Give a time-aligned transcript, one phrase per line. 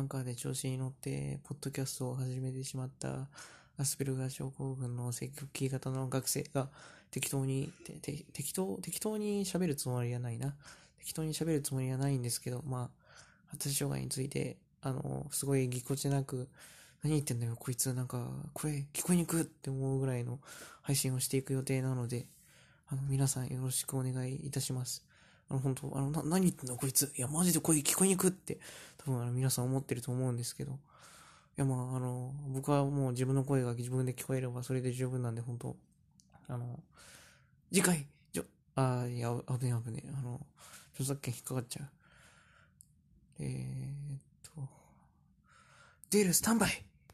[0.00, 3.28] アンカーで調子に乗って、ポッドキャストを始めてしまった
[3.76, 6.68] アスペルガー症候群の積極的型の学生が
[7.10, 7.70] 適当に、
[8.32, 10.54] 適当、適当に喋るつもりはないな。
[10.98, 13.10] 適当に喋るつもりはないんですけど、まあ、
[13.48, 16.48] 発達障害について、あの、すごいぎこちなく、
[17.02, 20.38] 何言ってんだよ、こいつ、なんか、声聞こえにくって思うぐらいの
[20.80, 22.26] 配信をしていく予定なので、
[22.88, 25.04] あの、皆さんよろしくお願いいたします。
[25.50, 27.12] あの、本当あの、な、何言ってんのこいつ。
[27.16, 28.58] いや、マジで声聞こえにくって、
[28.96, 30.74] 多分あの、皆さん思ってると思うんですけど、い
[31.56, 35.76] や、まあ、あの、僕はもう自分の声が自分で聞こえればそれで十分なんで、本当。
[36.48, 36.80] あの、
[37.72, 38.44] 次回、ちょ、
[38.76, 40.40] あ、いや、危ね危ねあの、
[40.94, 41.88] 著作権引っかかっちゃう。
[43.40, 44.20] えー、っ
[44.54, 44.68] と、
[46.10, 46.89] デールスタンバイ。